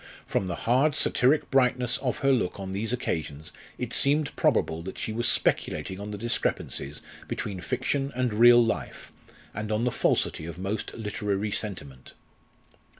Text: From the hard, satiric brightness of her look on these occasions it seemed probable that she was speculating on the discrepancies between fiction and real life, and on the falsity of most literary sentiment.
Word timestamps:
From 0.25 0.47
the 0.47 0.55
hard, 0.65 0.95
satiric 0.95 1.51
brightness 1.51 1.99
of 1.99 2.17
her 2.25 2.31
look 2.31 2.59
on 2.59 2.71
these 2.71 2.91
occasions 2.91 3.51
it 3.77 3.93
seemed 3.93 4.35
probable 4.35 4.81
that 4.81 4.97
she 4.97 5.13
was 5.13 5.27
speculating 5.27 5.99
on 5.99 6.09
the 6.09 6.17
discrepancies 6.17 7.03
between 7.27 7.61
fiction 7.61 8.11
and 8.15 8.33
real 8.33 8.65
life, 8.65 9.11
and 9.53 9.71
on 9.71 9.83
the 9.83 9.91
falsity 9.91 10.47
of 10.47 10.57
most 10.57 10.95
literary 10.95 11.51
sentiment. 11.51 12.13